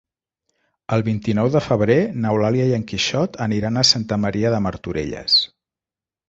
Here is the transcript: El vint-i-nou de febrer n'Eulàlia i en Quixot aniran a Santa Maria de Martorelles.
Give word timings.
El 0.95 1.03
vint-i-nou 1.09 1.51
de 1.55 1.61
febrer 1.65 1.97
n'Eulàlia 2.23 2.65
i 2.71 2.73
en 2.79 2.87
Quixot 2.93 3.37
aniran 3.47 3.79
a 3.79 3.85
Santa 3.91 4.19
Maria 4.25 4.53
de 4.57 4.63
Martorelles. 4.69 5.39